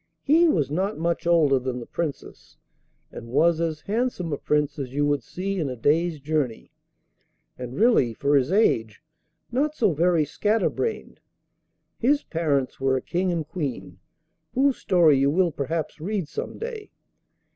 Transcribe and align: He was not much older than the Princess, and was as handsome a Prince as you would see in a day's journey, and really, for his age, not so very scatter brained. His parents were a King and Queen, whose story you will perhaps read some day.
He 0.23 0.47
was 0.49 0.71
not 0.71 0.97
much 0.97 1.27
older 1.27 1.59
than 1.59 1.79
the 1.79 1.85
Princess, 1.85 2.57
and 3.11 3.27
was 3.27 3.61
as 3.61 3.81
handsome 3.81 4.33
a 4.33 4.37
Prince 4.39 4.79
as 4.79 4.95
you 4.95 5.05
would 5.05 5.21
see 5.21 5.59
in 5.59 5.69
a 5.69 5.75
day's 5.75 6.19
journey, 6.19 6.71
and 7.55 7.75
really, 7.75 8.15
for 8.15 8.35
his 8.35 8.51
age, 8.51 9.03
not 9.51 9.75
so 9.75 9.93
very 9.93 10.25
scatter 10.25 10.71
brained. 10.71 11.19
His 11.99 12.23
parents 12.23 12.81
were 12.81 12.97
a 12.97 13.01
King 13.03 13.31
and 13.31 13.47
Queen, 13.47 13.99
whose 14.55 14.77
story 14.77 15.19
you 15.19 15.29
will 15.29 15.51
perhaps 15.51 16.01
read 16.01 16.27
some 16.27 16.57
day. 16.57 16.89